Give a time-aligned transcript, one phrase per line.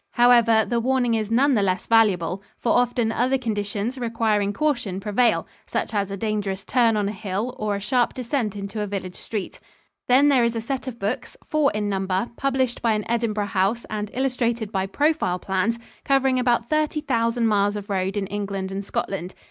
[0.13, 5.45] However, the warning is none the less valuable, for often other conditions requiring caution prevail,
[5.67, 9.13] such as a dangerous turn on a hill or a sharp descent into a village
[9.15, 9.59] street.
[10.07, 13.85] Then there is a set of books, four in number, published by an Edinburgh house
[13.91, 18.83] and illustrated by profile plans, covering about thirty thousand miles of road in England and
[18.83, 19.35] Scotland.